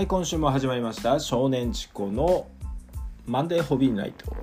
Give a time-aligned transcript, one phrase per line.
[0.00, 2.46] はい今週も始まりました少年チコの
[3.26, 4.34] マンデーホビーナイト。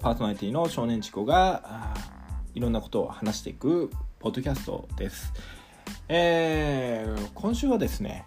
[0.00, 1.96] パーソナリティの少年チコが
[2.54, 3.90] いろんなことを話していく
[4.20, 5.32] ポッドキャストです。
[6.08, 8.24] えー今週はですね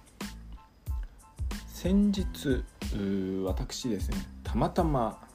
[1.67, 2.65] 先日
[3.45, 5.25] 私ですねたまたま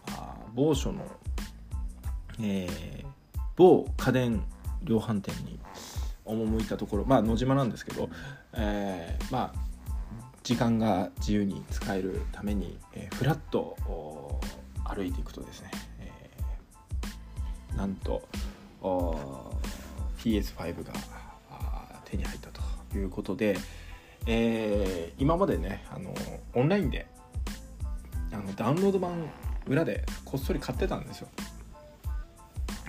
[0.53, 1.01] 某所の、
[2.43, 3.07] えー
[3.57, 4.45] 某家電
[4.83, 5.59] 量販店に
[6.27, 8.11] 赴いたところまあ野島なんですけど、
[8.53, 9.74] えーまあ
[10.45, 13.77] 時間が自由に使えるために、えーフラッと
[14.85, 18.29] 歩いていくとですね、えーなんと
[20.19, 20.93] PS5 が
[22.05, 22.61] 手に入ったと
[22.97, 23.57] いうことで、
[24.27, 26.15] えー今までねあの
[26.53, 27.07] オンラインで
[28.31, 29.31] あのダウンロード版
[29.67, 31.29] 裏でこっそり買ってたんですよ。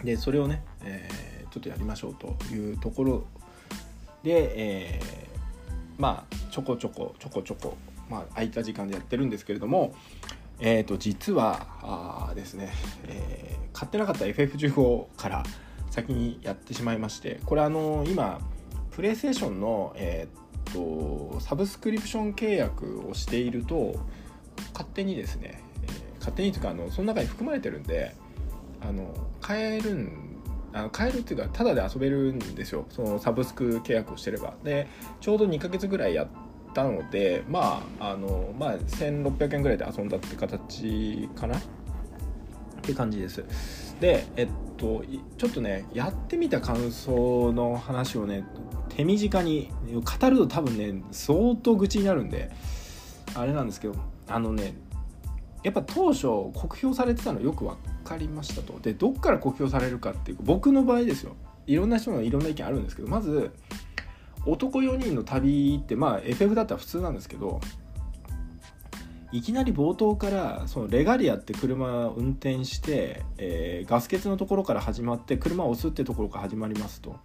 [0.03, 3.23] でそれをね、えーちょっとやりましょうというところ
[4.23, 5.24] で、えー
[5.97, 7.77] まあちょこちょこちょこちょこ、
[8.09, 9.93] まあ、空いた時間でやってるんですけれども
[10.59, 12.71] えー、と実はあですね、
[13.07, 15.43] えー買ってなかった FF15 から
[15.91, 18.39] 先にやってしまいましてこれあの今
[18.91, 23.99] プレイステーションの、えー、とサブスクリプション契約をしていると
[24.71, 28.15] 勝手にですね、えー勝手にというかあのその中に含まれてるんで
[28.81, 30.24] あの買えるん
[30.75, 32.85] あの買えるっていうかタダで遊べるんですよ。
[32.89, 34.55] そのサブスク契約をしてれば。
[34.61, 34.87] で
[35.21, 36.27] ちょうど2ヶ月ぐらいやっ
[36.73, 41.57] たのでまああのまあ1600円ぐらいで遊んだって形かな？
[41.57, 41.61] っ
[42.81, 43.95] て感じです。
[44.01, 45.05] でえっと
[45.37, 48.45] ちょっとねやってみた感想の話をね
[48.89, 52.51] 手短に語ると多分ね相当愚痴になるんで
[53.33, 53.95] あれなんですけど
[54.27, 54.75] あのね
[55.65, 58.79] やっぱ当初酷評されてたのよく分かりましたと。
[58.79, 61.35] でどっから酷評されるかっていう僕の場合ですよ。
[61.65, 63.49] いろんな人のいろんな意見あるんですけどまず
[64.45, 67.59] 男4人の旅ってまあ FF だったら普通なんですけど
[69.31, 77.15] いきなり冒頭からそのレガリアって車を運転して、えーガス欠のところから始まって車を押すってところから始まりますと。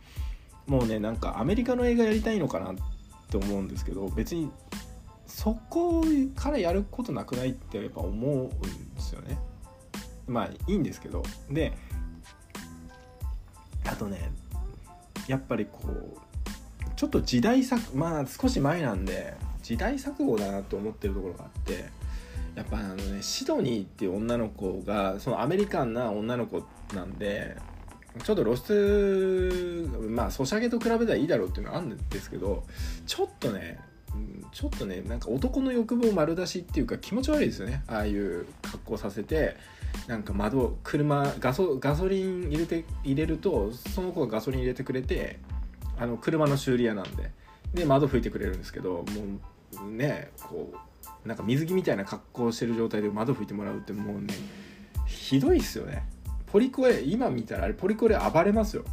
[0.66, 2.74] もうねなんかアメリカの映画やりたいのかなっ
[3.30, 4.50] て思うんですけど別に
[5.30, 6.04] そこ
[6.36, 9.38] からやることなくないってやっぱ思うんですよね。
[10.26, 11.22] まあいいんですけど。
[11.50, 11.72] で
[13.86, 14.30] あとね
[15.26, 16.20] やっぱりこう
[16.96, 21.84] ちょっと時代錯まあ少し前なんで時代錯誤だなと思ってるところがあって
[22.54, 26.62] やっぱあのねシドニーっていう女の子がそのアメリカンな女の子
[26.94, 27.56] なんで
[28.24, 32.64] ちょっと露出まあソシャゲと比べたらいいだろうっていうのはあるんですけど
[33.06, 33.78] ちょっとね
[34.52, 37.82] ちょっとねなんか男の欲望丸出しっていうか気持ち悪いですよね。
[37.86, 39.56] ああいう格好させて
[40.06, 45.38] なんか窓車ガソガソリン入れて入れるとその子がガソリン入れてくれて
[45.98, 47.30] あの車の修理屋なんで。
[47.74, 49.04] で窓拭いてくれるんですけども
[49.86, 50.72] うねこ
[51.24, 54.34] うなんか水着みたいな格好してる状態で窓拭いてもらうってもうね
[55.06, 56.04] ひどいっすよね。
[56.46, 58.84] ポリコレ今見たらあれポリコレ暴れますよ。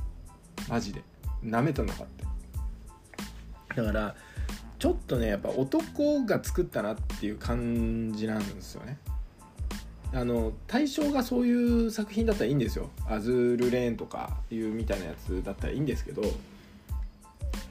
[0.70, 1.02] マジで。
[1.42, 2.24] なめたのかって。
[3.76, 4.16] だから
[4.80, 8.98] ちょっとねやっぱ男が作ったなっていう感じなんですよね。
[10.14, 16.22] あの対象がそういう作品だったらいいんですよ「アズールレーン」とかいうみたいなやつだったらいいんですけど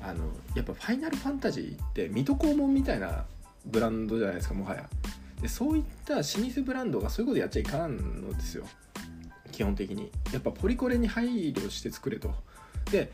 [0.03, 0.25] あの
[0.55, 3.25] やっぱ「ファイナルファンタジー」って水戸黄門みたいな
[3.65, 4.89] ブランドじゃないですかもはや。
[5.41, 8.65] でそういった老舗ブランドがそういうことやっちゃいかんのですよ。
[9.53, 10.11] 基本的に。
[10.33, 12.35] やっぱポリコレに配慮して作れと。
[12.91, 13.11] で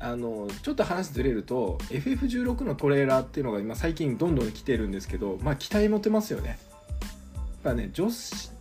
[0.00, 6.50] あのちょっと話ずれると FF16 のトレーラーっていうのが今最近どんどん来てるんですけどまあ期待持てますよね。
[6.50, 6.58] やっ
[7.64, 8.52] ぱね女子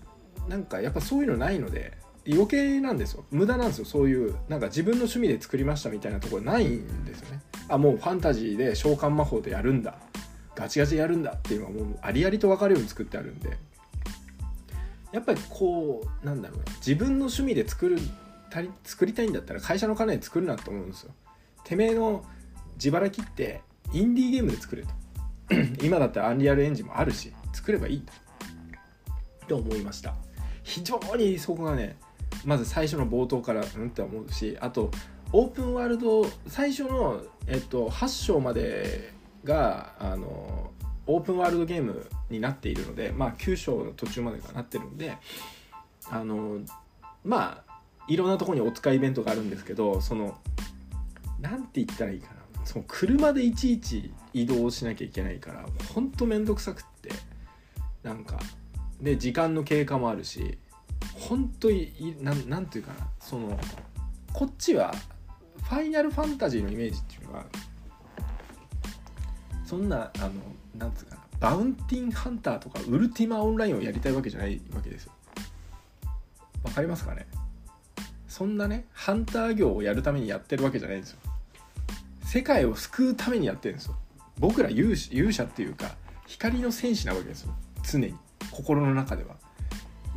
[0.47, 1.93] なんかやっぱそういうのないので
[2.27, 3.23] 余計なんですよ。
[3.31, 3.85] 無駄なんですよ。
[3.85, 7.41] そういうなんか自分の趣味で作りましたみたいなところないんですよね。
[7.69, 9.95] あもうファンタジーで召喚魔法でやるんだ。
[10.55, 11.33] ガチガチやるんだ。
[11.33, 13.57] っていうのはもうありありと分かるように作ってあるんで。
[15.13, 16.63] やっぱりこうなんだろうな。
[16.77, 17.99] 自分の趣味で作る
[18.83, 21.11] 作りたいんだったら会社の金で作るなと思うんですよ。
[21.67, 22.23] てめえの
[22.75, 23.61] 自腹切って
[23.91, 24.89] インディーゲームで作れと。
[25.83, 28.13] 今だったらアンリアルエンジンもあるし作ればいいと。
[29.47, 30.15] と思いました。
[30.63, 31.97] 非常にそこがね
[32.45, 34.91] まず最初の冒頭からうんって思うしあと
[35.33, 40.71] オープンワールド最初の、えっと、8章までがあの
[41.05, 45.17] オープンワールドゲームになっているので、まあ、9章の途中までがなってるんで
[46.09, 46.59] あの
[47.23, 50.37] まあいろんなとこにお使いイベントがあるんですけどその
[51.57, 52.65] なんて言ったらいいかな。
[52.65, 57.09] その車でいちいち移動しなきゃいけないからほんと面倒くさくって。
[58.03, 58.39] なんか
[59.01, 60.57] で時間の経過もあるし
[61.13, 63.07] 本当にいなんなんていうかな。
[63.19, 63.59] その
[64.33, 64.93] こっちは
[65.63, 67.45] ファイナルファンタジーのイメージっていうのは
[69.65, 70.31] そんなあの
[70.77, 71.21] なんつうかな。
[71.39, 75.11] バウンティンハンターとかウルティマオンラインをやりたいわけじゃないわけですよ。
[76.63, 77.27] わかりますかね。
[78.27, 81.19] そんなねハンター業をやるためにやってるわけじゃないんですよ。
[82.27, 83.95] 世界を救うためにやってるんですよ。
[84.37, 85.95] 僕ら勇勇者っていうか
[86.27, 87.55] 光の戦士なわけですよ。
[87.89, 88.13] 常に。
[88.51, 89.35] 心の中では。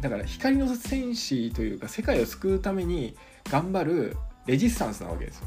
[0.01, 3.15] だから光の戦士というか世界を救うために
[3.49, 4.17] 頑張る
[4.47, 5.47] レジスタンスなわけですよ。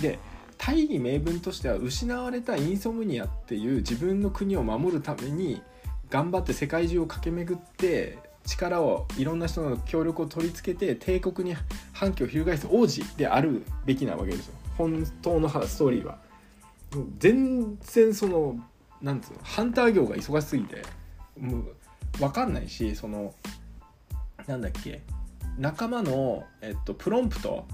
[0.00, 0.18] で
[0.56, 5.62] 大義名分としては失われたインソムニアっていう自分の国を守るために
[6.08, 11.56] 頑張って世界中を駆け巡って力をいろんな人の協力を取り付けて帝国に
[11.92, 14.59] 反旗を翻す王子であるべきなわけですよ。
[14.80, 16.18] 本当のストーリーは。
[17.18, 18.58] 全然その
[19.00, 20.82] なんつうのハンター業が忙しすぎて
[21.38, 21.64] もう
[22.18, 23.32] 分かんないしその
[24.46, 25.02] なんだっけ
[25.56, 27.66] 仲間の、えっと、プロンプト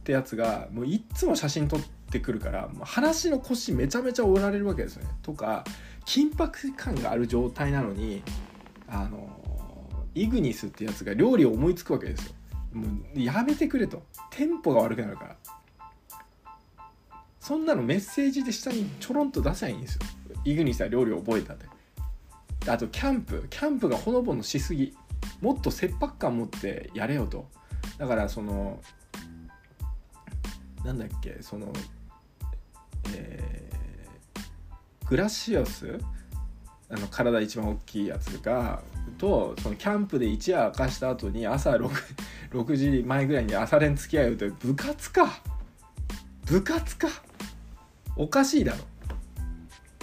[0.00, 5.10] ってやつがもういっつも写真撮ってくるから話の腰めちゃめちゃ折られるわけですよね。
[5.22, 5.64] とか
[6.04, 8.22] 緊迫感がある状態なのに
[8.88, 9.28] あの
[10.14, 12.32] イグニスってやつが料理を思いつくわけですよ。
[12.72, 14.02] もうやめてくれと。
[14.30, 15.36] テンポが悪くなるから。
[17.48, 20.02] そんなのメッセージで下にちょろんと出せばいいんですよ。
[20.44, 21.64] イグニスは料理を覚えたって
[22.70, 23.46] あとキャンプ。
[23.48, 24.94] キャンプがほのぼのしすぎ。
[25.40, 27.48] もっと切迫感持ってやれよと。
[27.96, 28.78] だからその
[30.84, 31.72] なんだっけその
[33.14, 35.98] えー、グラシオス？
[36.90, 38.82] あの体一番大きいやつが
[39.16, 41.88] とそのキャンプで一夜明かした後に朝 6,
[42.52, 45.40] 6時前ぐらいに朝練付き合うと部活か。
[46.44, 47.08] 部活か。
[48.18, 48.78] おかしいだろ。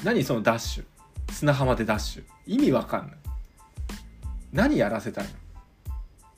[0.03, 0.85] 何そのダッシュ？
[1.31, 2.23] 砂浜でダッシュ。
[2.47, 3.17] 意味わかんない。
[4.53, 5.29] 何やらせたいの？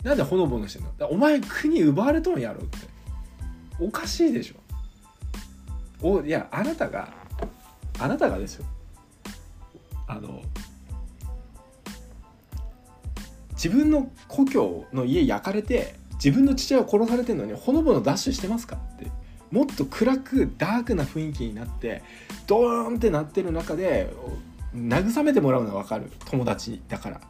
[0.03, 2.77] なんでほのぼのしてんのお前国奪われとんやろって。
[3.79, 4.56] おかしいでしょ。
[6.01, 7.13] おいやあなたが
[8.00, 8.65] あなたがですよ。
[10.07, 10.41] あの
[13.51, 19.12] 自分の故郷の家焼かれて自分の父親を殺されてるのにほのぼのダッシュしてますかって。
[19.52, 22.04] もっと暗くダークな雰囲気になって
[22.48, 24.14] ドーンってなってる中で
[24.76, 26.12] 慰めてもらうのは分かる。
[26.26, 27.22] 友達だから。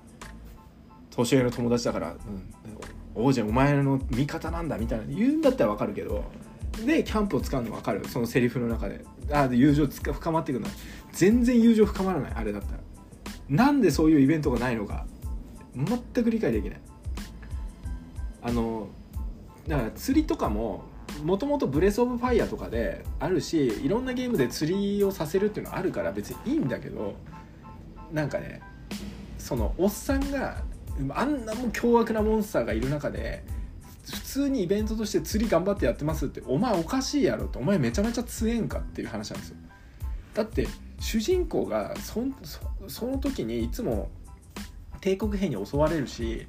[1.12, 5.06] 年上の友達だから、うん、王子お前の味方なんだみたいな。
[5.06, 6.24] 言うんだったら分かるけど。
[6.86, 8.08] でキャンプを使うの分かる。
[8.08, 9.04] そのセリフの中で。
[9.31, 10.68] あ友情深まっていくの。
[11.12, 12.80] 全然友情深まらないあれだったら。
[13.50, 15.06] なんでそういうイベントがないのか。
[15.75, 16.80] 全く理解できない。
[18.42, 18.88] あの
[19.68, 20.84] だから釣りとかも
[21.24, 27.16] もともとブレス・オブ・ファイアとかであるしいろんなゲームで釣りをさせるっていうのはあるから別にいいんだけど
[28.12, 28.62] なんかね
[29.38, 30.62] そのおっさんが
[31.10, 33.44] あんなも凶悪なモンスターがいる中で
[34.06, 39.58] 普通にイベントとして釣り頑張ってやってますってお前おかしいやろってお前めちゃめちゃ強えんかっていう話なんですよ。
[40.34, 40.68] だって
[41.00, 42.24] 主人公がそ
[42.88, 44.10] その時にいつも
[45.02, 46.48] 帝国兵に襲われるし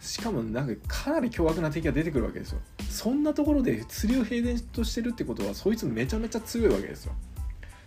[0.00, 2.60] しかもなんかかなり凶悪な敵が出てくるわけですよ。
[2.88, 7.12] そんなところで釣りを平然としてるってことはそいつめちゃめちゃ強いわけですよ。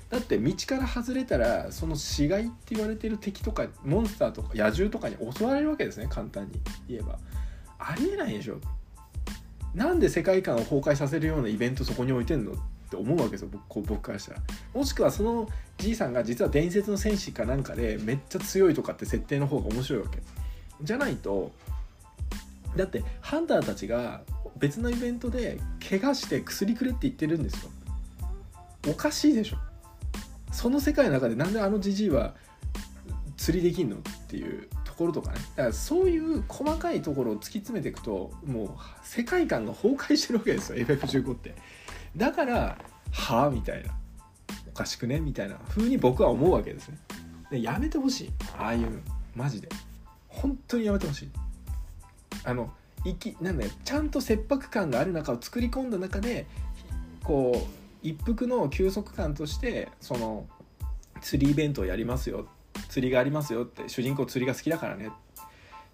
[0.09, 6.07] だって道から外れたらその死骸って言われてる敵とかモンスターとか野獣とかに襲われるわけですね。
[6.09, 7.17] 簡単に言えば。
[7.79, 8.59] ありえないでしょ。
[9.73, 12.55] なんで世界観を崩壊させるようなイベントそこに置いてんのっ
[12.89, 13.49] て思うわけですよ。
[13.51, 14.41] 僕僕からしたら。
[14.73, 20.19] もしくはそのじいさんが実は伝説の戦士かなんかでめっちゃ強いとかって設定の方が面白いわけ。
[20.83, 21.51] じゃないと
[22.75, 24.21] だってハンターたちが
[24.57, 27.71] 別のイベントで怪我して薬くれって言ってるんですよ。
[28.89, 29.57] おかしいでしょ。
[30.51, 32.35] その世界の中でなんであのじじいは
[33.37, 35.39] 釣りできんのっていうところとかね。
[35.55, 38.69] だからそういう細かいところを突き詰めていくともう
[39.03, 41.55] 世界観が崩壊してるわけですよ FF15 って。
[42.15, 42.77] だから
[43.11, 43.93] はあみたいな。
[44.67, 45.55] おかしくねみたいな。
[45.69, 46.97] 風に僕は思うわけですね。
[47.49, 48.31] でやめてほしい。
[48.57, 49.01] ああいう
[49.35, 49.67] マジで。
[50.27, 51.29] 本当にやめてほしい。
[52.43, 52.71] あの
[53.05, 56.45] いきなんだよちゃんと切迫感がある中を作り込んだ中で
[57.23, 60.47] こう一服の休息感としてその
[61.21, 62.47] 釣りイベントをやりますよ
[62.89, 65.11] 釣りがありますよって主人公釣りが好きだからね。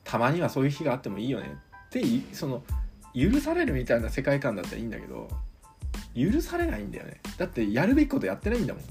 [0.04, 2.02] たまにはそういう日があってもいいよねって
[2.32, 2.64] その
[3.14, 5.28] 許されるみたいな世界観だったらいいんだけど
[6.16, 7.20] 許されないんだよね。
[7.38, 8.84] だってやるべきことやってないんだもん。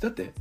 [0.00, 0.32] だって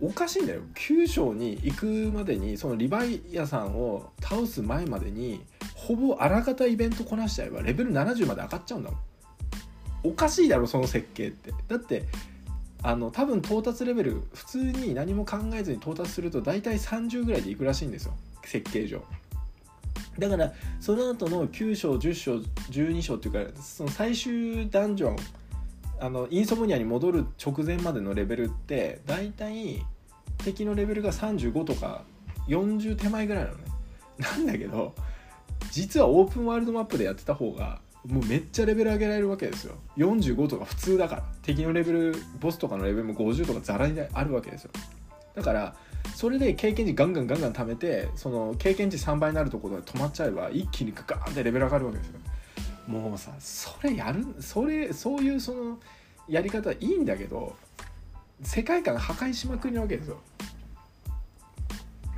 [0.00, 0.62] おかしいんだよ。
[0.74, 5.44] 9章に行くまでにそのリヴァイアさんを倒す前までに
[5.74, 9.00] ほぼあらかたイベントこなしちゃえばレベル70まで上がっちゃうんだもん。
[10.02, 11.52] おかしいだろその設計って。
[11.68, 12.04] だって
[12.82, 18.14] あの多分到達レベル普通に何も考えずに到達すると大体30ぐらいでいくらしいんですよ。
[18.44, 19.02] 設計上。
[20.18, 25.16] だからその後の9章10章12章っていうかその最終ダンジョン
[26.00, 29.84] あのインソムニアに戻る直前までのレベルって大体
[30.38, 32.04] 敵のレベルが35とか
[32.48, 33.64] 40手前ぐらいなのね。
[34.20, 34.94] なんだけど
[35.70, 39.74] 実はオープンワールドマップでやってた方がもうめっちゃレベル上げられるわけですよ。
[39.98, 41.22] 45とか普通だから。
[41.42, 44.70] 敵のレベルボスとかのレベルも50とかザラにあるわけですよ。
[45.34, 45.74] だから
[46.14, 52.20] それで経験値ガンガンガンガン貯めてその経験値3倍になるところで止まっちゃえば一気にガーンってレベル上がるわけですよ。
[52.88, 55.78] もうさそれやるそれそういうその
[56.26, 57.54] やり方いいんだけど
[58.42, 60.18] 世界観破壊しまくりなわけですよ。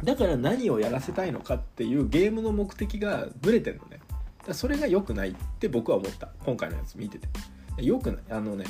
[0.05, 4.01] だから何をやらせたいのかっていうゲームの目的がブレてるのね。
[4.53, 6.29] それが良くないって僕は思った。
[6.45, 7.29] 今回のやつ見てて。
[7.79, 8.23] 良くない。
[8.31, 8.65] あのね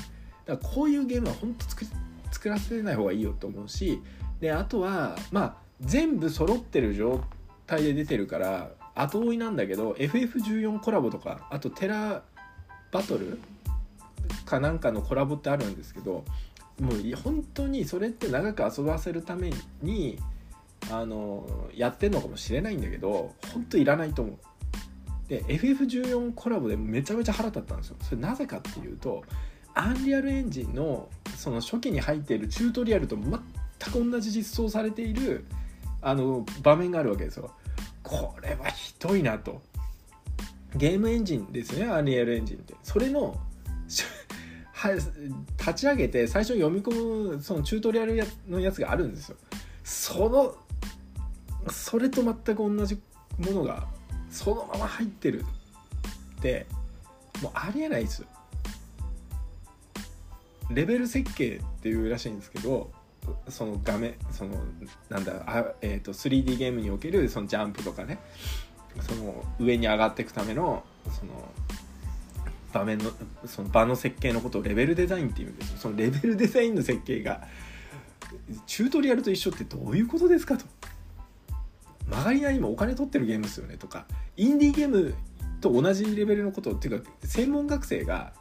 [0.47, 1.87] だこういうゲームは本当作
[2.31, 4.03] 作らせない方がいいよと思うし
[4.41, 7.21] であとはまあ全部揃ってる状
[7.67, 12.23] 態で出てるから後追いなんだけど FF14 コラボとかあとテラ
[12.91, 13.39] バトル
[14.45, 16.25] かなんかのコラボってあるんですけど
[16.81, 20.19] もう本当にそれって長く遊ばせるために
[20.91, 24.37] あのやってんのかもしれないんだけど本当いらないと思う。
[25.29, 27.97] で FF14 コラボでめちゃめちゃ腹立ったんですよ。
[28.03, 29.23] それなぜかっていうと
[29.75, 33.33] アンリアルエンジンのその初期に入っているチュートリアルと全
[33.93, 35.45] く同じ実装されている
[36.01, 37.51] あの場面があるわけですよ。
[38.03, 39.63] これはひどいなと。
[40.75, 42.75] ゲームエンジンですねアンリアルエンジンって。
[42.83, 43.39] それの
[45.59, 49.37] 立ち上げて最初読み込むそのチュートリアルのやつがあるんですよ。
[49.85, 50.57] その
[51.71, 53.01] それと全く同じ
[53.39, 53.87] ものが
[54.31, 55.45] そのまま入ってる
[56.39, 56.67] って
[57.43, 58.25] もうありえないです。
[60.71, 62.91] レベル設計っていうらしいんですけど
[63.49, 64.57] その画面その
[65.09, 68.19] なんだあ、えーと、3D ゲームにおけるそのジャンプとかね
[69.01, 71.33] その上に上がっていくためのその
[72.73, 73.11] 場面の
[73.45, 77.43] その場の設計のことをレベルデザインっていうんですそのレベルデザインの設計が
[78.67, 80.65] チュートリアルと一緒ってどういうことですかと
[82.13, 85.15] 曲がりなりにもお金取ってるゲームですよねとかインディーゲーム
[85.63, 88.33] と同じレベルのことっていうか専門学生が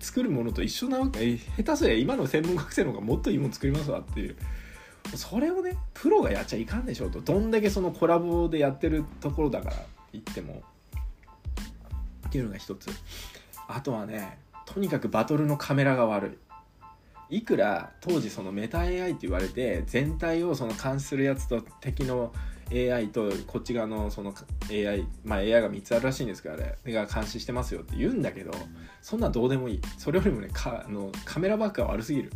[0.00, 1.36] 作るものと一緒なわけ。
[1.36, 4.36] 下手すりゃ今の専門学生の方がもっといいもの作りますわっていう。
[5.14, 7.20] それをねプロがやっちゃいかんでしょうと。
[7.20, 9.76] どんだけそのコラボでやってるところだから
[10.12, 10.62] 言っても。
[12.28, 12.90] っていうのが一つ。
[13.68, 16.38] あとはねとにかくバトルのカメラが悪
[17.30, 17.36] い。
[17.36, 22.32] いくら当時そのメタ AI って言われて全体をその監視するやつと敵の
[22.72, 24.34] AI とこっち側のその
[24.70, 28.52] AI まあ AI が3つあるらしいんですからねが監視してますよって言うんだけど
[29.02, 29.80] そんなどうでもいい。
[29.98, 32.32] それよりもねかあのカメラバックが悪すぎる。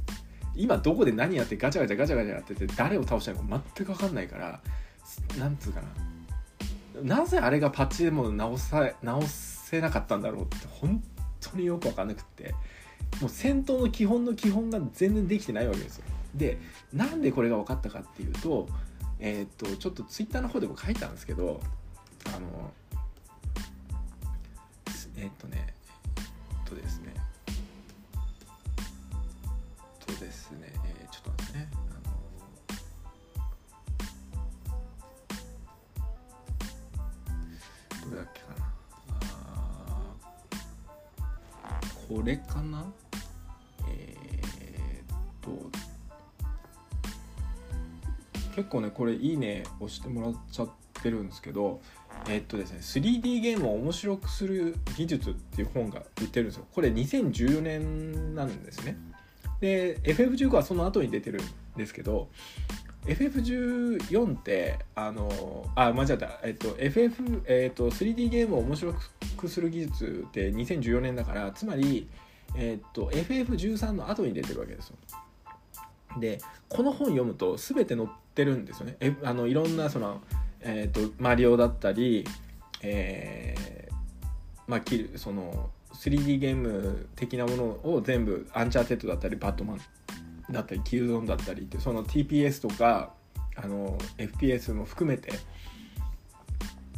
[0.56, 4.60] 今どこで何やってガチャガチャガチャガチャやってて誰を倒したのか全く分かんないから
[5.38, 5.80] なんつうか
[7.02, 7.18] な。
[7.18, 11.02] なぜあれがパッチでも直さ直せなかったんだろうって本
[11.40, 12.54] 当によく分かんなくって。
[13.20, 16.04] もう戦闘の基本の基本が全然できてないわけですよ。
[16.34, 16.58] で
[16.92, 18.68] なんでこれが分かったかっていうと
[19.18, 21.60] えー、っとちょっとツイッターの方でも書いたんですけど
[22.26, 22.72] あの
[25.16, 25.72] えー、っとね
[26.16, 26.24] えっ
[26.68, 27.14] とですね
[30.06, 31.76] とですね、えー、ちょっと待ってねあ
[38.04, 38.64] のどれだっけかな
[42.08, 42.84] これかな？
[48.54, 50.68] 結構ねこれいいね押してもらっちゃっ
[51.02, 51.80] てるんですけど
[52.28, 56.66] えっとですね 3D ゲームを面白くする技術っていう本が売ってるんですよ。
[56.72, 58.96] これ2014年なんですね。
[59.60, 61.44] で FF15 はその後に出てるん
[61.76, 62.28] ですけど
[63.06, 66.40] FF14 ってあのあ間違った。
[66.44, 68.94] えっと FF えっと 3D ゲームを面白
[69.36, 72.08] くする技術って2014年だからつまり
[72.54, 74.96] えっと FF13 の後に出てるわけですよ。
[76.20, 78.96] でこの本読むと全て載ってるんですよね。
[78.98, 80.20] えあのいろんなその、
[80.60, 82.26] えーと、マリオだったり、
[82.82, 83.94] えー、
[84.66, 84.82] まあ
[85.16, 89.80] その 3D ゲーム的なものを全部アンチャーテッドだったりバットマン
[90.50, 93.14] だったりキルゾーンだったりってその TPS とか
[93.54, 95.32] あの FPS も含めて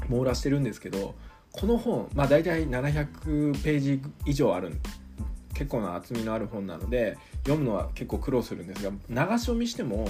[0.08, 1.14] 網羅してるんですけど
[1.52, 4.72] この本まあ大体700ページ以上ある
[5.52, 10.08] 結構な厚みのある本なので読むのは結構苦労するんですが流し読みしても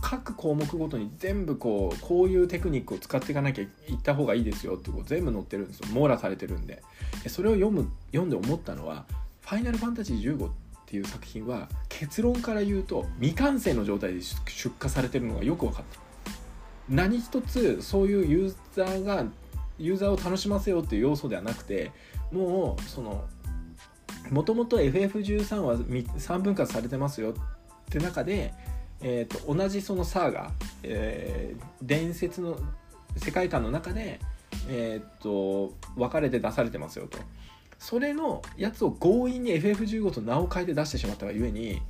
[0.00, 3.68] 各項目ごとに全部こうこういうテクニックを使っていかなきゃいっ
[4.02, 5.88] た方がいいですよってこう全部載ってるんですよ。
[5.92, 6.82] 網羅されてるんで。
[7.28, 9.04] それを読む読んで思ったのは
[9.42, 10.52] 「ファイナルファンタジー15」っ
[10.86, 16.00] ていう作品は結論から言うと未完成の状態で出荷されてるのがよく分かった。
[16.88, 19.24] 何一つそういうユーザーが
[19.78, 21.92] ユーザーを楽しませようっていう要素ではなくて
[22.32, 23.24] もうその
[24.30, 27.34] もともと FF13 は3分割されてますよっ
[27.90, 28.52] て中で
[29.02, 30.50] えーと、同じそのサーガ、
[30.82, 32.58] えー、伝説の
[33.16, 34.20] 世界観の中で、
[34.68, 37.18] えーと、分かれて出されてますよと。
[37.78, 41.80] それのやつを強引に FF15 と名を変えて出してしまったがゆえに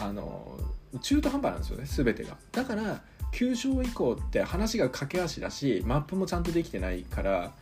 [0.00, 0.58] あの
[1.00, 2.36] 中途半端なんですよね全てが。
[2.50, 3.00] だから
[3.32, 7.52] 9章以降って話が駆け足だしマップもちゃんとできてないから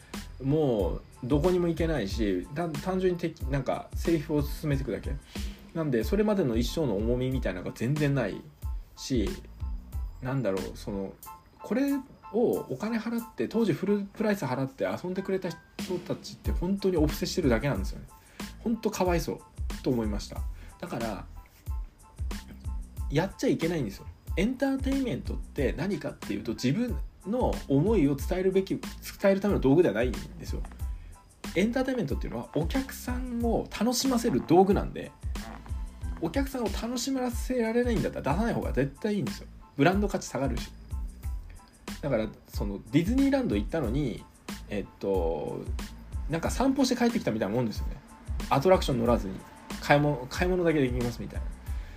[0.42, 2.46] もうどこにも行けないし
[2.82, 5.12] 単純に敵なんかセリフを進めていくだけ。
[5.74, 8.40] なんでそれまでの一生の重みみたいなのが全然ない。
[8.96, 9.28] し
[10.22, 11.12] なんだろうその
[11.62, 11.92] これ
[12.32, 15.48] をお金払って当時フルプライス払って遊んでくれた
[15.78, 18.06] 人たちって本当にお布施してるだけなんですよね。
[18.60, 19.38] 本当かわいそう
[19.82, 20.40] と思いました。
[20.80, 21.24] だから
[23.10, 24.06] やっちゃいけないんですよ。
[24.36, 28.80] エンターテインメントって何かっていうと自分の思いを伝えるべき伝
[29.32, 30.62] えるための道具ではないんですよ。
[31.54, 35.10] エンターテインメントっていうのはお客さんを楽しませる道具なんで
[36.20, 39.46] お客さんを楽しませられないんだったら出さない方が絶対いいんですよ。
[39.76, 40.70] ブランド価値下がるし。
[42.00, 44.24] だからそのディズニーランド行ったのに
[44.68, 45.62] えっと
[46.30, 47.96] なんか散歩して帰ってきたみたいなもんですよね。
[48.50, 49.34] アトラクション乗らずに。
[49.80, 51.46] 買い物買い物だけできますみたいな。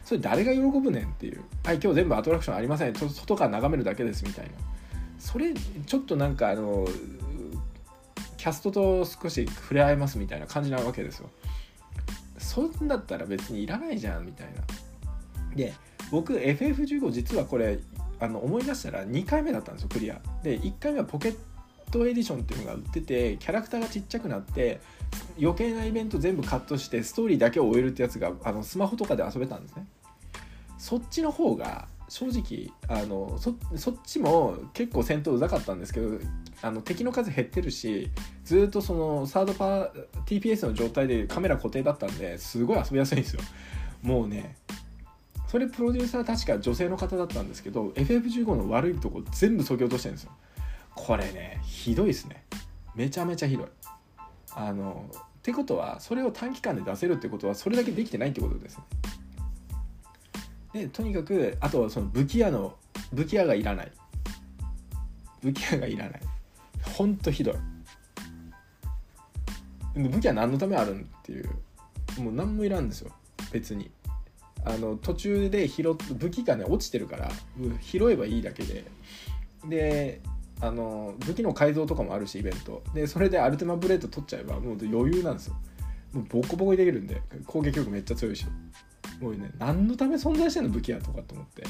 [0.06, 1.42] それ誰が喜ぶねんっていう。
[1.64, 2.96] はい今日全部アトラクションありません。
[2.96, 4.52] 外から眺めるだけですみたいな。
[5.18, 6.88] それちょっとなんかあの
[8.38, 11.30] キャストと少し触れ合えますみたいな感じなわけですよ。
[12.50, 15.56] そんだったら別にいらないじゃんみたいな。
[15.56, 15.72] で
[16.10, 17.78] 僕 FF15 実はこれ
[18.20, 20.20] あの思い出したら2回目だったんですよクリア。
[20.42, 21.38] で1回目はポケッ
[21.92, 24.82] トエディションっていうのが売っててキャラクターがちっちゃくなって
[25.40, 29.86] 余計なイベント全部カットしてストーリーだけを終えるってやつがあのスマホとかで遊べたんですね。
[30.80, 33.52] そっちの方が正直あのそ
[33.92, 36.20] っちも結構戦闘うざかったんですけど
[36.62, 38.10] あの敵の数減ってるし
[38.44, 39.92] ずっとそのサードパー
[40.26, 43.42] TPS の状態でカメラ固定だったんですごい遊びやすいんですよ。
[44.02, 44.58] もうね
[45.48, 50.32] それプロデューサー確か女性の方だったんですけど FF15 の悪いとこ全部そぎ落としてるんですよ。
[50.96, 52.44] これねひどいですね。
[52.96, 53.68] めちゃめちゃひどい。
[54.54, 58.84] あのってことはそれを短期間で出せるってことはそれだけできてないってことですね。
[60.74, 62.76] でとにかくあとその武器屋の
[63.12, 63.92] 武器屋がいらない。
[65.42, 66.22] 武器屋がいらない。
[66.84, 67.56] ほんとひどい。
[69.96, 71.50] 武器は何のためあるんっていう。
[72.20, 73.12] もう何もいらんですよ。
[73.52, 73.90] 別に。
[74.66, 77.32] あの途中で拾っ武器がね落ちてるから
[77.82, 78.86] 拾えばいいだけで。
[79.68, 80.22] で
[80.62, 82.84] あの武器の改造とかもあるしイベント。
[82.94, 85.56] でそれでアルテマブレード取っちゃえばもう余裕なんですよ。
[86.14, 88.46] もうボコボコにできるんで攻撃力めっちゃ強いし。
[89.20, 89.52] もうね。
[89.58, 90.70] 何のため存在してんの？
[90.70, 91.64] 武器やとかと思って。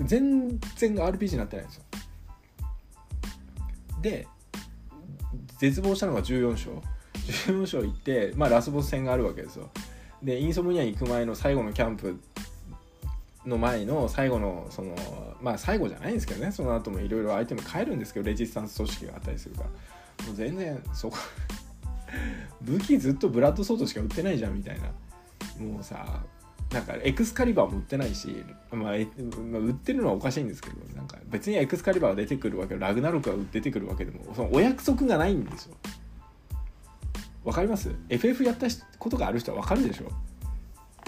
[0.00, 1.82] 全然 RPG になってないんですよ。
[4.02, 4.26] で
[5.58, 6.82] 絶望したのが14章。
[7.48, 9.70] 14章行って、まあ、ラスボス戦があるわけですよ。
[10.22, 12.20] でインソムニア行く前の最後のキャンプ
[13.44, 14.94] の前の最後のその
[15.40, 16.52] まあ最後じゃないんですけどね。
[16.52, 19.68] その後もいろいろアイテム変えるんですけどレジスタンス組織があったりするから。
[20.26, 21.16] もう全然そこ
[22.62, 24.88] 武器ずっとブラッドソードしか売ってないじゃんみたいな。
[25.64, 26.22] もうさ
[26.72, 29.02] なんかエクスカリバーも売ってないし、まあ、売
[29.70, 35.76] ってるのはおかしいんですけどなんか別にエクスカリバーが出てくるわけラグナロクが出てくるわけでもそのお約束がないんですよ。
[37.44, 38.66] わかります ?FF やった
[38.98, 40.10] ことがある人はわかるでしょ。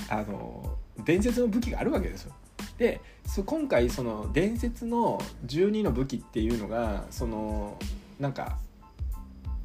[0.08, 2.32] あの伝説の武器があるわけですよ。
[2.78, 3.00] で
[3.44, 7.76] 今回その伝説の12の武器っていうのがその
[8.20, 8.58] なんか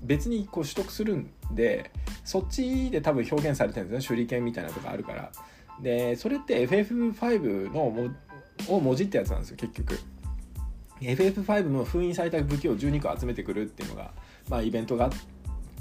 [0.02, 1.92] 別にこう取得するんで
[2.26, 4.18] そっちで多分表現されてるんですね。
[4.18, 5.32] 手裏剣みたいなとこあるから。
[5.82, 8.10] でそれって FF5 のも
[8.68, 10.00] をもじったやつなんですよ結局。
[11.02, 14.12] FF5 の封印された武器を12個集めてくるっていうのが、
[14.48, 15.12] まあ、イベントがあっ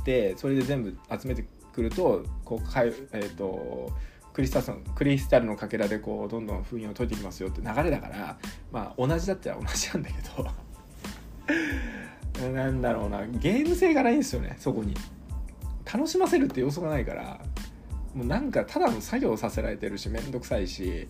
[0.05, 3.93] てそれで全部集めてくるとこうかえーと、
[4.33, 8.37] クリスタルクリスタルのかけらでこうどんどん封印を解いていきますよって流れだから、
[8.73, 10.51] まあ、同じだったら同じなんだけど。
[12.53, 13.25] なんだろうな。
[13.27, 14.95] ゲーム性がないんですよねそこに。
[15.93, 17.41] 楽しませるって要素がないから。
[18.15, 21.09] もうなんかただの作業させられてるし面倒くさいし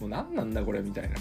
[0.00, 1.16] もう何なんだこれみたいな。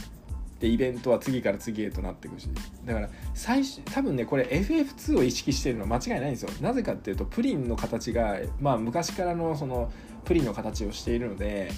[0.59, 2.49] でイベントは次から次へとなっていくし。
[2.85, 6.49] だから最初多分ねこれ FF2 を意識してるのは間違いないんですよ。
[6.61, 9.91] なぜかっていうとプリンの形がまあ昔からのその
[10.25, 11.71] プリンの形をしているので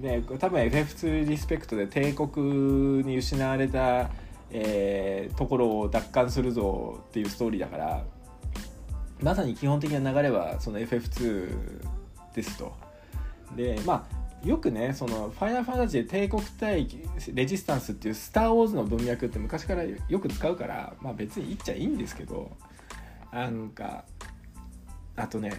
[0.00, 4.10] で多分 FF2 リスペクトで帝国に失われた、
[4.50, 8.04] えー、ところを奪還するぞっていうストーリーだから
[9.20, 11.84] まさに基本的な流れはその FF2
[12.34, 12.81] ですと。
[13.56, 16.88] でまあよくねそのファイナルファンタジーで帝国対
[17.32, 22.50] レジスタンスっていう「スター・ウォーズ」の文脈って昔からよく使うからまあ別に言っちゃいいんですけど
[23.32, 24.04] なんか
[25.16, 25.52] あとね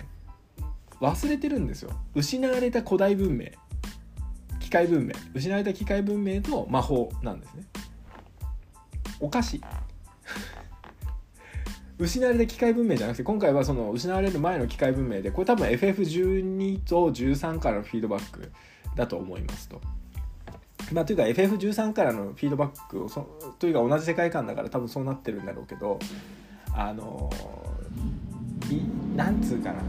[0.99, 1.91] 忘れてるんですよ。
[2.15, 3.47] 失われた古代文明。
[4.60, 5.13] 聞械文明。
[5.34, 7.63] 失われた機械文明と魔法なんですね。
[9.19, 9.62] おかしい
[12.04, 18.52] 失われた機械文明じゃなくて今回はその失われる前の機械文明でこれ多分 FF12 と13からのフィードバック
[18.98, 19.80] だと思いますと。
[20.92, 23.22] まあ、というか FF13 からのフィードバックをそ
[23.58, 25.98] というか同じ世界観だから多分そうなってるんだろうけど
[26.76, 27.32] あの
[29.16, 29.82] なんつうかな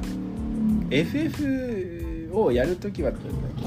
[0.91, 3.11] FF をやる時は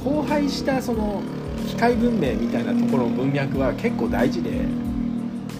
[0.05, 1.21] 荒廃したその
[1.67, 4.51] 機械文明みたいなところの文脈は結構大事で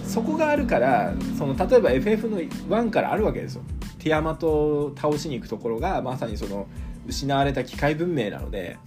[0.08, 3.62] そこがあるからその例えば FF の1からあるわけですよ。
[3.98, 6.66] ティアマトを倒しに行くところがまさにその
[7.06, 8.78] 失われた機械文明なので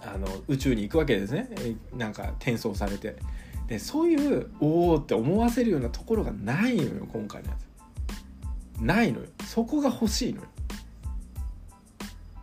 [0.00, 1.48] あの宇宙に行くわけですね。
[1.96, 3.16] なんか転送されて。
[3.66, 7.56] でそういうおおって思わせるようなところがないのよ今回のや
[8.76, 8.80] つ。
[8.80, 9.26] ないのよ。
[9.44, 10.48] そこが欲しいのよ。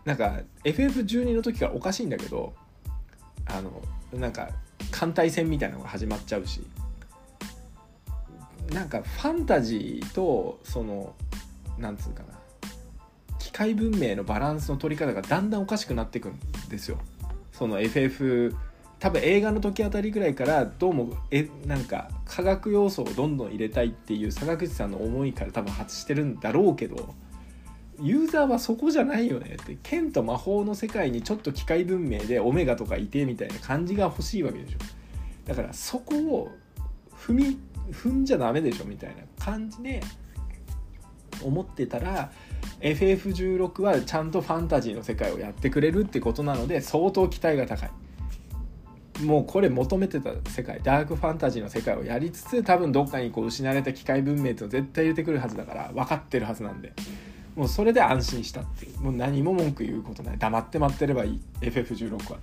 [0.04, 2.54] なんか FF12 の時からおかしいんだけど
[3.44, 3.82] あの
[4.18, 4.48] なんか
[4.90, 6.66] 艦隊戦みたいなのが始まっちゃうし。
[8.72, 11.14] なんかファンタジーとその
[11.78, 12.38] なんつうかな。
[13.38, 16.38] 機械文明のバランスの取り方がだんだんおかしくなっていくん
[16.68, 16.98] ですよ。
[17.52, 18.54] その FF
[18.98, 27.14] 多分映画の時あたりぐらいからどうもえなんか科学要素をどんどん入れたいっていう坂口さんの思いから多分発してるんだろうけど。
[28.00, 34.78] ユーザーはそこじゃないよねって剣と魔法の世界にちょっと機械文明でオメガとかいてみたいな感じが欲しいわけでしょ。
[35.46, 36.50] だからそこを
[37.12, 37.58] 踏み
[37.90, 40.00] 踏んじゃダメでしょみたいな感じで
[41.42, 42.30] 思ってたら
[42.80, 47.90] FF16 はちゃんとファンタジーの世界をやってくれるってことなので相当期待が高い。
[49.24, 56.92] もうこれ求めてた世界ダークファンタジーの世界をやりつつ多分どっかにこう失われた機械文明って絶対入れてくるはずだから分かってるはずなんで。
[57.58, 59.00] もうそれで安心したっていう。
[59.00, 60.38] もう何も文句言うことない。
[60.38, 61.40] 黙って待ってればいい。
[61.60, 62.38] FF16 は。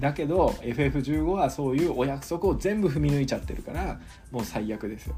[0.00, 5.16] だけど FF15 はそういうお約束を全部踏み抜いちゃってるからもう最悪ですよ。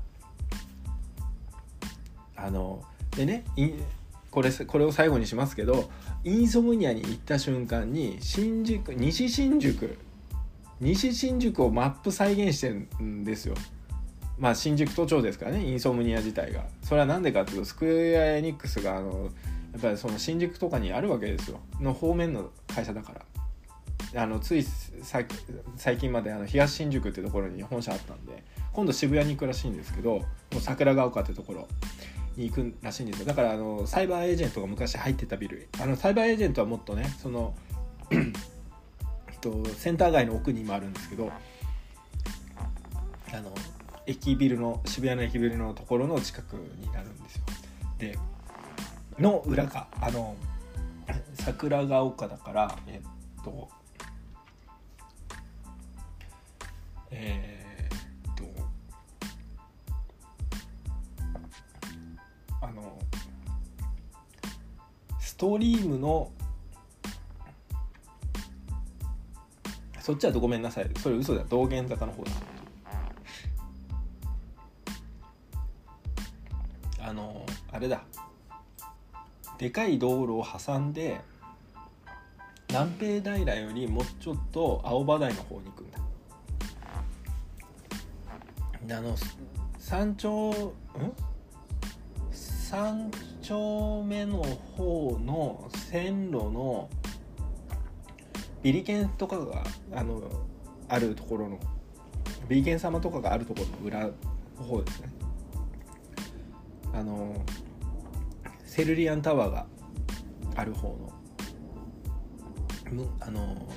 [2.35, 2.83] あの
[3.17, 3.45] でね
[4.33, 5.89] これこれを最後にしますけど
[6.25, 9.97] インソムニアに行った瞬間に新宿西新宿
[10.81, 13.55] 西新宿をマップ再現してるんですよ。
[14.39, 16.65] まあ新宿都庁ですからねインソムニア自体が。
[16.83, 19.31] それは何でかっていうとスクエア・エニックスがあの
[19.73, 21.61] やっぱりその新宿とかにあるわけですよ。
[21.81, 24.23] の方面の会社だから。
[24.23, 24.65] あのつい
[25.03, 25.27] 最
[25.99, 30.25] 近まであの東新宿ってところに本社あったんで今度渋谷に行くらしいんですけども
[30.57, 31.69] う桜ヶ丘ってところ。
[32.37, 33.27] に行くらしいんですよ。
[33.27, 35.69] だからあのサイバーエージェントが昔入ってたビル。
[35.83, 37.55] あのサイバーエージェントはもっとねその
[39.41, 41.31] とセンター街の奥にもあるんですけど
[43.33, 43.55] あの
[44.09, 47.43] 駅ビルの渋谷の駅ビルのところの近くになるんですよ。
[47.99, 48.19] で
[49.19, 50.35] の裏があの
[51.35, 53.69] 桜ヶ丘だからえっと
[57.11, 58.45] えー、っと
[62.63, 62.99] あの
[65.21, 66.33] ストリームの
[70.01, 70.91] そっちはごめんなさい。
[70.97, 71.45] それ嘘だ。
[71.45, 72.31] 道玄坂の方だ。
[77.79, 78.03] あれだ。
[79.57, 81.21] でかい道路を挟んで
[82.69, 85.91] 南平平よりもうちょっと青葉台の方に行くん
[88.89, 88.99] だ。
[88.99, 89.15] あの
[89.79, 90.75] 山頂ん？
[92.33, 93.13] 三
[93.43, 96.91] 丁目の方の線路の
[98.61, 99.63] ビリケンとかが
[99.95, 100.21] あの
[100.89, 101.61] あるところの
[102.49, 104.13] ビリケン様とかがあるところの裏の
[104.65, 105.11] 方ですね。
[106.93, 107.45] あの
[108.79, 109.67] セルリアンタワーが
[110.55, 111.11] ある方の
[112.93, 113.69] むあの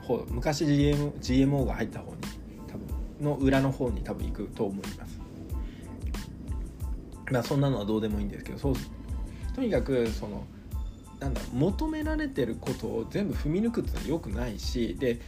[0.00, 2.16] 方昔 GM GMO が入った方に
[2.66, 2.88] 多分
[3.20, 5.20] の裏の方に多分行くと思います。
[7.30, 8.74] まあそんなのはどうでもいいんですけどそう
[9.54, 10.46] とにかくその
[11.18, 15.20] なんだ求められてることを全部踏み抜くってのはよくないしで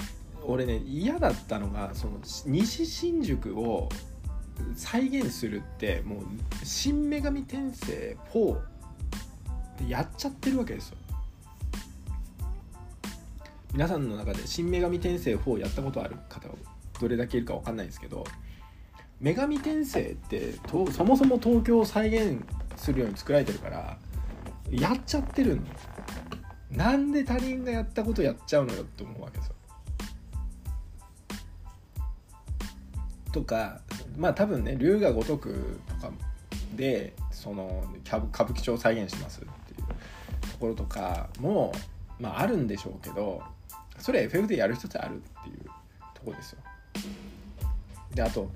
[0.43, 3.91] 俺ね嫌だったのがその西新宿を
[4.75, 6.23] 再現するってもう
[6.65, 8.59] 「新女神転生4」
[9.83, 10.97] でやっちゃってるわけですよ。
[13.73, 16.55] 皆さんの中で「新女神転生4」やったことある方は
[17.01, 18.25] どれだけいるか分かんないんですけど
[19.21, 22.45] 女神転生ってとそもそも東京を再現
[22.77, 23.99] するように作られてるから
[24.71, 25.63] やっちゃってるの。
[26.71, 29.55] なんで他人がやったことやっちゃうのよって思うわけですよ。
[33.33, 33.81] とか
[34.17, 36.13] まあ多分ね龍が如くとか
[36.75, 39.43] でその歌舞伎町を再現します。
[40.63, 41.73] ころとかも、
[42.21, 43.43] まあ、あるんでしょうけど
[43.99, 45.65] それ FF でやる人ってあるっていう
[46.15, 46.59] とこですよ。
[48.15, 48.49] であと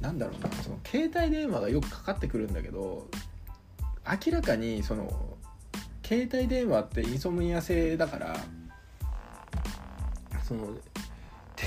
[0.00, 3.08] なんだろうなその携帯電話がよくかかってくるんだけど
[4.26, 5.10] 明らかにその
[6.04, 8.36] 携帯電話ってインソムニア製だから
[10.44, 10.74] その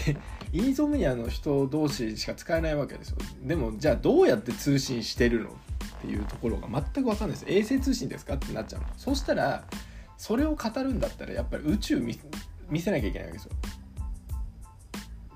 [0.05, 0.17] で
[0.53, 3.17] インソムニアの人同士しか使えないわけですよ。
[3.43, 5.51] でもじゃあどうやって通信してるのっ
[6.01, 7.45] ていうところが全く分かんないです。
[7.47, 9.63] 衛星通信ですかってなっちゃうそしたら
[10.17, 13.51] それを語るんだったらやっぱり宇宙見せなきゃいけないわけですよ。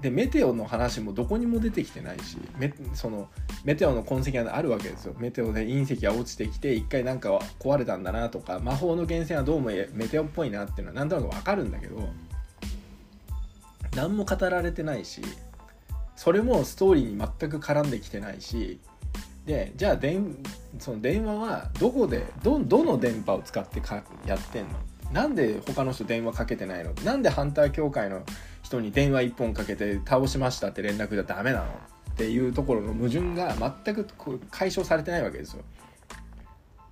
[0.02, 3.28] でメテオの話もどこにも出てきてないしメその
[3.64, 5.16] メテオの痕跡があるわけですよ。
[5.18, 12.10] メテオで隕石が落ちてきて一回なんか壊れたんだなとか魔法の源泉はどうもメテオっぽいなっていうのはなんとなく分かるんだけど
[13.96, 15.22] 何も語られてないし
[16.16, 18.80] それもストーリーに全く絡んできてないし
[19.46, 20.36] でじゃあ電
[20.80, 24.72] その電話はどこでどどの電波を使ってかやってんの？
[25.12, 26.94] なんで他の人電話かけてないの？
[27.04, 28.24] なんでハンター協会の
[28.64, 31.66] 人に電話1本かけて倒しましたって連絡じゃダメなの？
[31.66, 34.08] っていうところの矛盾が全く
[34.50, 35.64] 解消されてないわけですよ。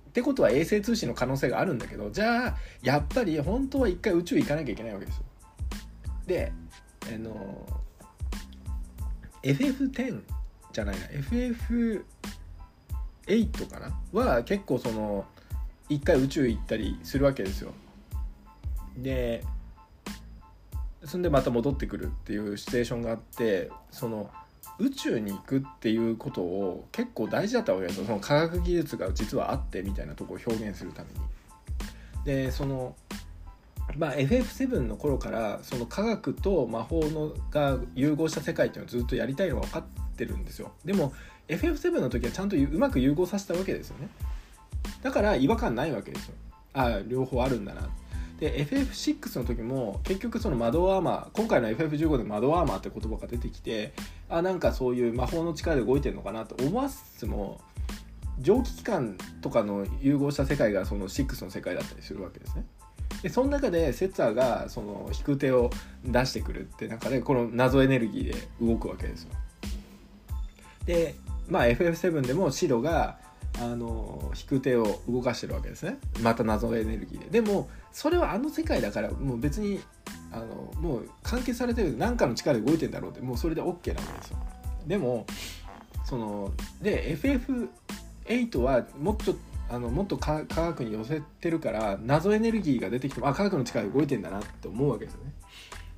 [0.08, 5.24] ってことは衛星通信の可能性があるんだけどじゃあやっぱり本当は一回宇宙行かなきゃいけないわけですよ。
[6.26, 6.52] で
[7.12, 7.66] あの
[9.42, 10.22] FF10
[10.72, 12.04] じゃないな FF
[13.26, 15.24] 8かなは結構その
[15.88, 17.72] 一回宇宙行ったりするわけですよ。
[18.96, 19.44] で
[21.04, 24.30] そんでまた戻ってくるっていうシチュエーションがあってその
[24.78, 31.20] 宇宙に行くっていうことを結構大事だったわけですよその科学技術が実はあってみたいなとこを表現するために。
[32.24, 32.96] でその
[33.96, 39.82] まあ、FF7 の頃からその科学と魔法のが融合した世界っていうのをずっとやりたいのは分かっ
[40.16, 40.72] てるんですよ。
[40.84, 41.12] でも
[41.48, 44.08] FF7 の時はちゃんとうまく融合させたわけですよね。
[45.02, 46.34] だから違和感ないわけですよ。
[46.72, 47.88] ああ両方あるんだな。
[48.40, 53.92] で FF6 の時も結局その窓アーマー今回の FF15 で窓アーマーって言葉が出てきて
[54.28, 57.60] あなんかそういう魔法の力で動いてるのかなと思わすつも
[58.40, 62.64] 蒸気機関とかの融合した世界がその6の世界だったりするわけですね。
[63.22, 65.70] でその中でセッツァーがその引く手を
[66.04, 69.30] 出してくるって中でこの謎エネルギーで動くわけですよ。
[70.84, 71.14] で
[71.48, 73.18] まあ FF7 でも白が
[73.60, 75.98] あの引く手を動かしてるわけですね。
[76.22, 77.40] また謎エネルギーで。
[77.40, 79.80] でもそれはあの世界だからもう別に
[80.32, 84.38] あのもう関係されてる何かの力で動いてんだろうってもうそれで OK なわけですよ。
[84.86, 85.24] でも
[86.04, 86.52] その
[86.82, 89.16] で FF8 はもっ
[89.70, 95.32] あのもっと科学に寄せてるから謎エネルギーが出てきてもあ科学の力動いてんだなって思うわけですよね。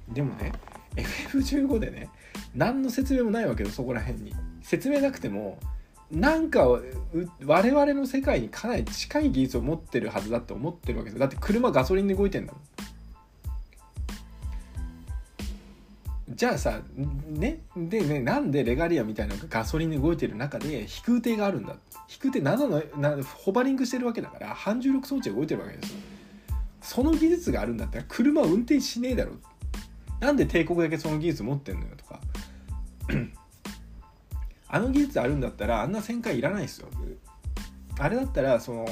[0.08, 0.52] でもね
[0.94, 2.08] FF15 でね
[2.54, 4.34] 何の説明もないわけよそこら辺に。
[4.62, 5.58] 説明なくても
[6.10, 6.66] なんか
[7.44, 11.20] 我々の世界にかなり近い技術を持ってるはずだって思ってるわけですよ。
[11.20, 12.62] だって車ガソリンで動いてんだもん。
[16.36, 16.80] じゃあさ
[17.28, 21.76] ねでねなんでレガリアみたいなのがガソリンで動いてる中で飛空艇があるんだ。
[22.08, 25.98] 飛空艇7のなホバリングしてるわけだから反重力装置が動いてるわけですよ。
[26.82, 29.32] その技術があるんだったら車運転しねえだろ。
[30.20, 32.20] なんで帝国だけその技術持ってんのよとか。
[34.68, 36.88] あの技術あるんだったらあんな旋回いらないですよ。
[37.98, 38.86] あれだったらその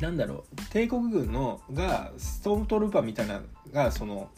[0.00, 0.72] なんだろう。
[0.72, 4.28] 帝国軍のがストームトルーパーみたいながその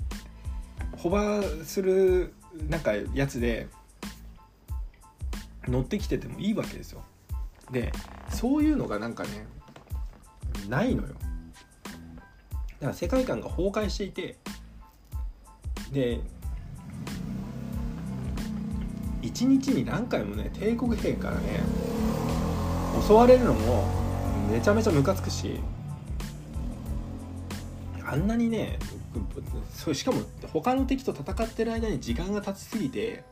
[0.99, 2.35] ホバーする
[2.69, 3.69] なんかやつで
[5.69, 7.03] 乗ってきててもいいわけですよ。
[7.71, 7.93] で
[8.31, 9.47] そういうのがなんかね
[10.69, 11.09] ないのよ。
[11.09, 14.37] だから世界観が崩壊していて
[15.93, 16.21] で
[19.23, 21.61] 一日に何回もね帝国兵からね
[23.07, 23.85] 襲われるのも
[24.51, 25.61] めちゃめちゃムカつくし
[28.05, 28.79] あんなにね
[29.75, 33.25] そうしかも他の敵と戦ってる間に時間が経ちすぎて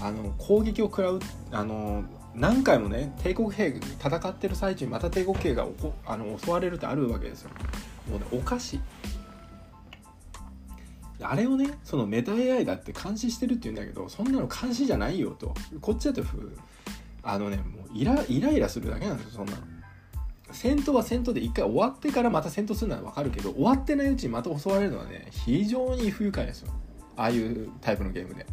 [0.00, 2.04] あの攻撃を食らうあの
[2.34, 7.50] 何回もね帝国兵戦ってる最中にまた帝国兵がおこあの襲われるってあるわけですよ。
[8.10, 8.80] もうねおかしい。
[11.20, 15.54] あれをねそのメタ AI だって監視してるって言うんだけどそんなの監視じゃないよと。
[15.80, 16.22] こっちだと
[17.22, 19.58] あのねもうイライライラするだけなんですよそんなの。
[20.52, 26.72] 戦闘は戦闘で一回終わってからまた戦闘するのは分かるけど終わってないうちにまた襲われるのはね非常に不愉快ですよ。
[27.16, 28.46] ああいうタイプのゲームで。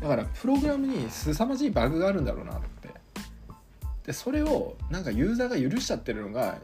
[0.00, 2.88] だからプログラムに凄まじいバグがあるんだろうなって。
[4.06, 6.58] でそれをなんかユーザーが許しちゃってるのが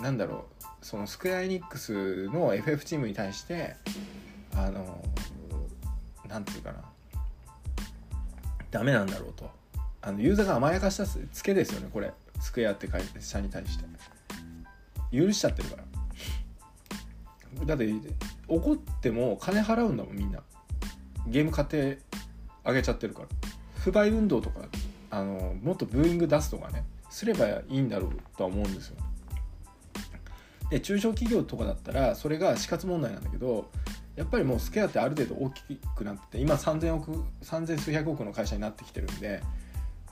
[0.00, 3.76] なんだろうそのスクエア・エニックスの FF チームに対して
[4.54, 5.04] あの
[6.28, 6.78] なんていうかな。
[8.70, 9.50] ダメなんだろうと。
[10.00, 12.12] あのユーザーが甘やかしたツケですよねこれ。
[12.40, 13.84] スクエアって会社に対して。
[15.10, 17.64] 許しちゃってるから。
[17.64, 17.92] だって
[18.46, 20.42] 怒っても金払うんだもんみんな。
[21.26, 21.98] ゲーム買って
[22.64, 23.28] あげちゃってるから。
[23.76, 24.60] 不買運動とか
[25.10, 26.84] あのもっとブーイング出すとかね。
[27.10, 28.96] すればいいんだろうとは思うんですよ。
[30.70, 33.70] で中小企業とかだったらそれが死活問題なんだけど
[34.16, 39.42] やっぱりもうスケアってある程度大きくなって今3000億3000数百億の会社になってきてるんで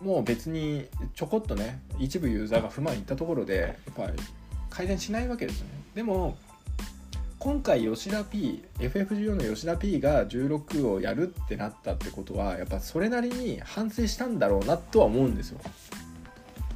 [0.03, 4.13] もう別にちょこっとね一部ユーザーが不満いったところでやっぱり
[4.71, 5.71] 改善しないわけですよね。
[5.95, 6.37] でも
[7.39, 15.61] 今回吉田 PFF14 の吉田 P が16をやるってなったってことはやっぱそれなりに反省したんだろうなとは思うんですよ。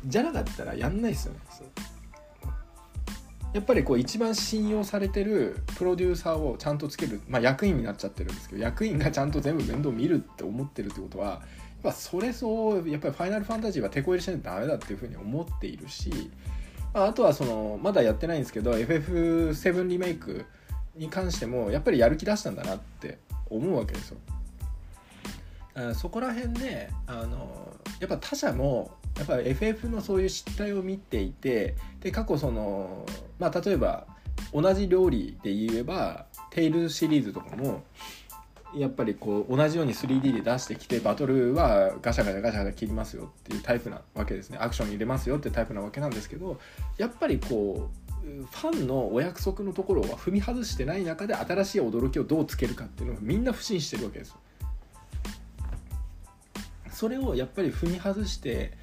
[0.06, 1.40] じゃなかったらやんないですよね。
[3.52, 11.42] やっぱりこう一番信用されてるプロデューサーをちゃんとつける、まあ、役員になっちゃってるんですけど役員がちゃんと全部面倒見るって思ってるってことは
[11.82, 16.30] やっぱそれそうやっぱり「ファイナルファンタジー」は手こ入れしないとダメだっていうふうに思っているし、
[16.92, 20.44] まあ、あとはそのまだやってないんですけど FF7 リメイク
[20.94, 24.18] に関してもやっぱりやる気出したんだなって思うわけですよ。
[25.94, 33.06] そこら辺であのやっぱ他社もやっぱ FF のそういう失態を見ていてで過去その
[33.38, 34.06] まあ例えば
[34.52, 37.82] 同じ料理で言えばテイルズシリーズとかも
[38.74, 44.58] やっぱりこう同じように 3D で出してきてバトルはガシャガシャガシャガシャ切りますよっていうタイプなわけですね。
[44.60, 46.58] アクション入れますよってタイプなわけなんですけど
[46.96, 47.90] やっぱりこ
[48.22, 54.36] うファンのお約束のところは踏み外してない中で新しい驚きをどうつけるかっていうのがみんな不信してるわけです
[56.90, 58.78] それをやっぱり踏み外して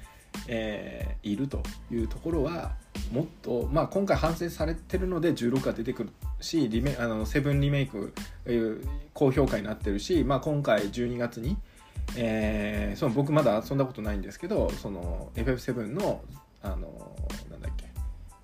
[0.46, 2.72] えー、いるというところは
[3.12, 8.12] もっと、まあ、今回反省されてるので16が出てくるしリメあのセブンリメイク
[9.14, 11.56] 高評価になってるし、まあ、今回12月に、
[12.16, 16.22] えー、その僕まだ遊んだことないんですけどその FF7 の
[16.62, 16.76] あの
[17.50, 17.88] なんだっけ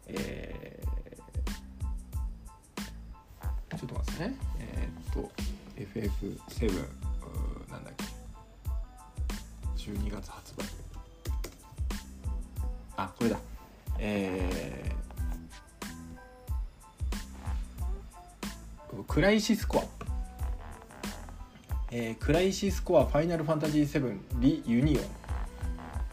[0.07, 4.37] えー、ちょっと待ってね。
[4.61, 5.31] えー、っと
[5.77, 6.69] FF7
[7.71, 8.05] なんだっけ。
[9.90, 10.64] 12月発売。
[12.97, 13.38] あこれだ。
[13.99, 20.05] えー、クライシスコア。
[21.91, 25.07] えー、クライシスコアファイナルファンタジー7リユニオンっ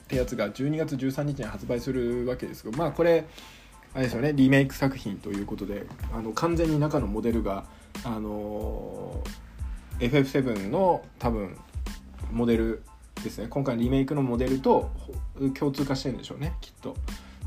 [0.07, 3.25] てやつが12月13日に発売するわけですがまあこれ
[3.95, 7.65] あれですよねリメイク作品ということであの完全に中のモデルが
[8.03, 11.57] あのー、FF7 の多分
[12.31, 12.83] モデル
[13.23, 13.47] ですね。
[13.49, 14.91] 今回リメイクのモデルと
[15.57, 16.95] 共通化してるんでしょうねきっと。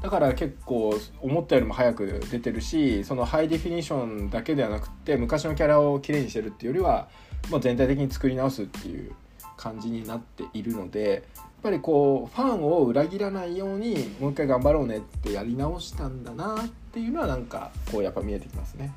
[0.05, 7.09] だから結構思ったよりも早く出てるしそのハイディフィニションだけではなくて昔のキャラをきれいにしてるっていうよりは
[7.49, 9.13] もう全体的に作り直すっていう
[9.57, 18.93] 感じになっているのでやっぱりこうファンを裏切らないようにもう一回頑張ろうねってやり直したんだなっていうのはなんかこうやっぱ見えてきますね。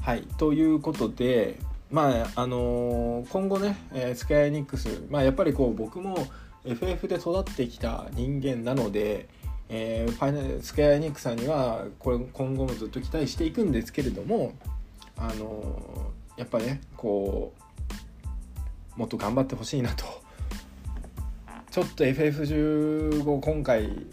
[0.00, 1.58] はいということで
[1.90, 6.16] まああのー、今後ね、えー、スクエアエニックス、まあ、やっぱりこう僕も
[6.64, 9.28] FF で育ってきた人間なので、
[9.68, 14.52] えー、ファイナルスクエアエニックさんにはこれ今後もずっと期待していくんですけれども、
[15.16, 17.54] あのー、やっぱねこ
[18.96, 20.04] うもっと頑張ってほしいなと。
[21.70, 24.06] ちょっと FF15 今回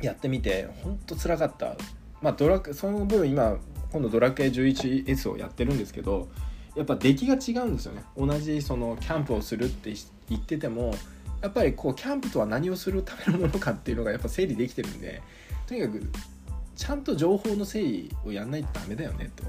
[0.00, 1.76] やってみて本当つらかった。
[2.22, 3.58] まあドラその分今
[3.92, 6.28] 今度ドラクエ 11S をやってるんですけど
[6.74, 8.04] やっぱ出来が違うんですよね。
[8.16, 9.92] 同じそのキャンプをするって
[10.28, 10.94] 言ってても
[11.42, 15.22] やっぱりこうキャンプとは何をするためのものかっていうのがやっぱ整理できてるんで
[15.66, 16.02] とにかく
[16.76, 19.44] ちゃんと情報の整理をやんないとダメだよねと。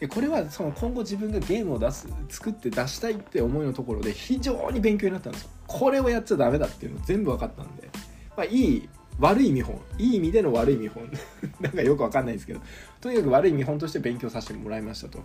[0.00, 5.50] でこれはその今後自分がゲームを出す作って出したいって思いのところで非常に勉強になったんですよ。
[5.68, 7.88] これをやっちゃダメだっていうの全部分かったんで、
[8.36, 8.88] まあ、いい
[9.20, 9.80] 悪い見本。
[9.98, 11.08] いい意味での悪い見本。
[11.60, 12.60] なんかよく分かんないですけど。
[13.00, 15.20] とにかく悪い見本として勉強させてもらいましたと。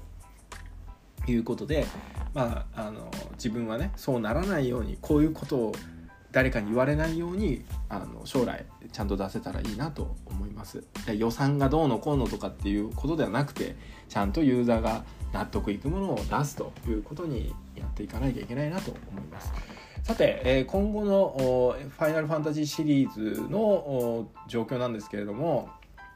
[1.31, 1.85] いうことで、
[2.33, 5.75] まあ、あの自分はねそうならないようにこういうことを
[6.37, 10.83] 誰かに言われないようにあの将来ちゃんと出せたらいいなと思います。
[11.17, 13.75] 予算がどうのこうのとかっていうことではなくて
[14.07, 19.51] ちゃんとユーザーが納得いくものを出すということにやっていかなきゃいけないなと思います。
[20.03, 21.33] さて、え今後の
[21.97, 25.69] 「ファイナルファンタジー」シリーズの状況なんですけれども、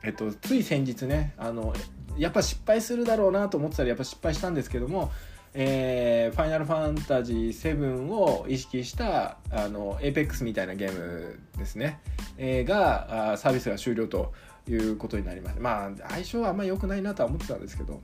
[0.04, 1.74] えっと、つい先日ねあの
[2.16, 5.12] やっぱ失敗するだろうなと思ってたらやっぱ失敗したんですけども
[5.54, 12.00] えー、ファイナルファンタジー7を意識したあの APEX みたいなゲームですね、
[12.38, 14.34] えー、がサービスが終了と
[14.68, 18.02] いうことになりましたまあ相性はあんまり良くないなとは思ってたんですけど。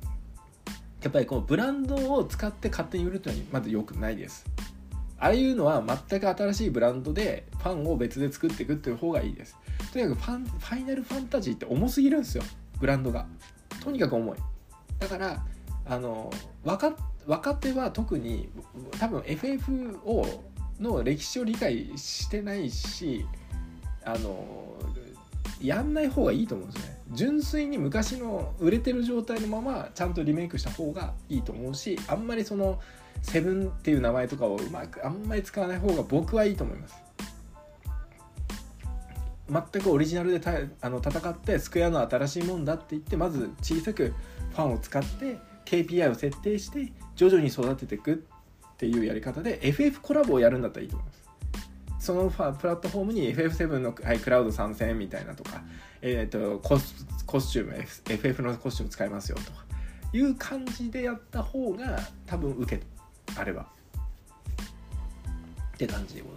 [1.04, 4.46] やっぱりこのブランドを使って勝手に売るというのはまず良くないです。
[5.20, 9.56] ああいうのは全く新しいブランドでファンを別で作っていくっていう方がいいです。
[9.94, 12.44] とにかくファンファイナルファンタジーって重すぎるんですよ。
[12.80, 13.26] ブランドが。
[13.84, 14.38] とにかく重い。
[15.00, 15.46] だから
[15.86, 16.32] あの
[16.64, 16.96] 若
[17.28, 18.50] 若手は特に
[19.00, 20.26] 多分 FF を
[20.80, 23.26] の歴史を理解してないし
[24.06, 24.76] あの
[25.62, 26.98] やんない方がいいと思うんですね。
[27.12, 32.80] 純粋に昔の売れてる状態のままちゃんとリメイクした方がいいと思うしあんまりその
[33.22, 36.96] セブンっていう名前とかをうまくあんまり使わない方が僕はいいと思います。
[39.50, 40.52] 全くオリジナルでた
[40.82, 44.14] あの戦ってスクエアの新しいもんだって言ってまず小さく
[44.52, 45.38] ファンを使って
[45.70, 48.18] KPI を設定して徐々に育てていくっ
[48.78, 51.28] ていうやり方で FF コラボをやるんだったらいいと思います
[52.00, 55.62] そのプラットフォームに FF7 の、はい、クラウド参戦みたいなとか、
[56.02, 59.66] えーと、コスコスチューム FF のコスチューム使いますよとか
[60.14, 62.84] いう感じでやった方が多分受け
[63.36, 63.66] あればっ
[65.78, 66.37] て感じでござい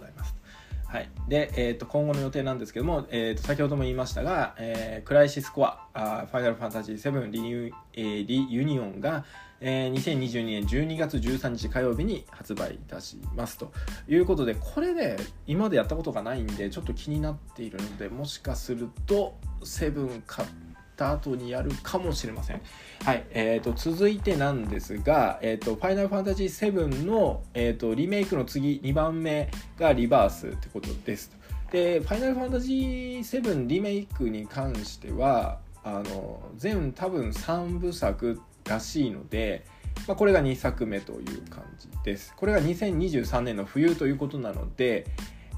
[0.91, 9.23] はい、で、えー、と今後の予定なんですけども、えー、と先ほども言いましたが、えー、クライシスコアあファイナルファンタジー7リユ,、えー、リユニオンが、
[9.61, 13.57] えー、2022年12月13日火曜日に発売いたします。
[13.57, 13.71] と
[14.09, 15.15] いうことでこれね
[15.47, 20.47] 今までやったことがないんでちょっと気になっているのでもしかすると7買っ
[20.95, 22.61] た後にやるかもしれません。
[23.03, 31.31] はい、えーと、続いてなんですが、えーと、ファイナルファンタジー7の、えーと、リメイクの次2番目がリバースってことです。
[31.71, 39.65] で、ファイナルファンタジー7リメイクに関しては、あの全多分3部作らしいので、
[40.07, 42.33] まあ、これが2作目という感じです。
[42.35, 45.07] これが2023年の冬ということなので、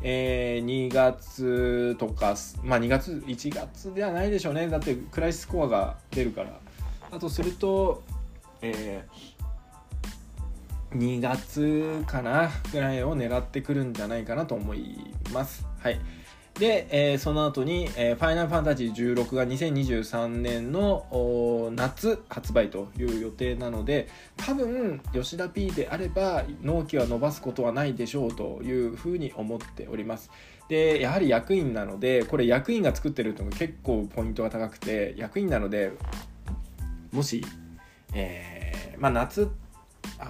[0.06, 4.68] えー、2月とか、まあ2月、1月ではないでしょうね。
[4.68, 6.60] だってクライスコアが出るから。
[7.10, 8.04] あとすると、
[8.62, 15.66] えー、2月かなぐらいを狙ってくるんじゃないかなと思います。
[15.80, 16.00] はい。
[16.60, 30.30] で、えー、その後に、えー、ファイナルファンタジー16が2023年の夏発売という予定なので多分吉田 P であれば納期は伸ばすことはないでしょうというふうに思っております。
[30.70, 35.92] でやはり役員なのでこれ役員が作ってるのが結構ポイントが高くて役員なので
[37.12, 37.44] もし、
[38.14, 39.50] えー、まあ夏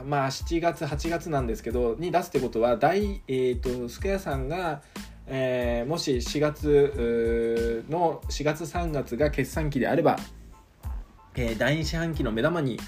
[0.06, 4.82] まあ7月8月なんですけどに出すってことは大、えーとスクエアさんが
[5.28, 10.18] えー、もし4月の4月3月が決算期であれば、
[11.36, 12.80] えー、第2四半期の目玉に、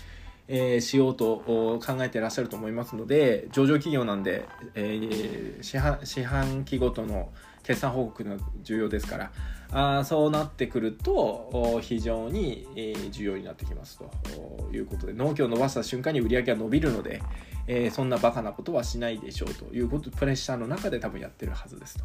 [0.47, 7.29] えー、しようと考えていらっしゃると思いますので上場企業なんで、えー、四半四半期ごとの
[7.63, 9.31] 決算報告が重要ですから
[9.72, 12.68] あそうなってくると非常に、
[13.11, 17.22] 重要になってきますということで納期を伸ばした瞬間に売り上げが伸びるので、
[17.68, 22.03] えー、そんなバカなことはしないでしょうということプレッシャーの中で多分やってるはずですと。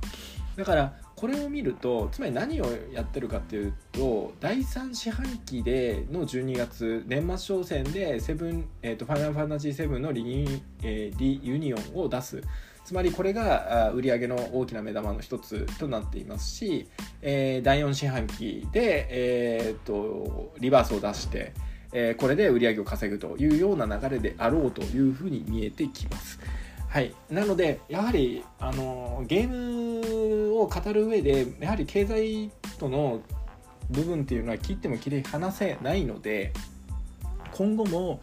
[0.56, 12.42] だからこれを見るとつまり何をやってるかっていうと第3四半期での12月年末商戦でセブン、えーと、ファイナルファンタジー7のリニ,、えー、リユニオンを出す。
[12.90, 16.88] つまりこれが売上の大きな目玉の一つとなっていますし、
[17.22, 21.52] えー、第4四半期で、えーとリバースを出して、
[21.92, 26.40] えー、これで売り上げを稼ぐというような流れであろうというふうに見えてきます。
[26.88, 33.20] はい、なのでやはりあのゲームを語る上でやはり経済との
[33.88, 36.52] 部分っていうのは切っても切り離せないので
[37.52, 38.20] 今後も、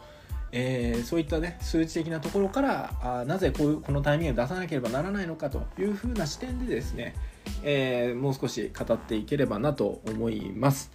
[0.52, 7.14] えー、そういったね数値的なところからあなぜこういうこのタイミングで出さなければならないのかというふうな視点でですね、
[7.62, 10.90] えー、もう少し語っていければなと思います。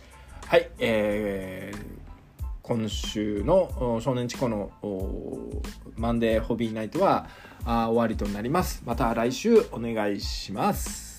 [0.45, 2.03] はい、えー
[2.63, 4.71] 今週の少年チコの
[5.97, 7.27] マンデーホビーナイトは
[7.65, 8.83] 終わりとなります。
[8.85, 11.12] また来週お願いします。